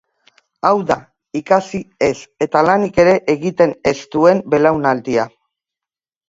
[0.67, 0.95] Hau da,
[1.39, 2.13] ikasi ez,
[2.45, 5.29] eta lanik ere egiten ez duen belaunaldia.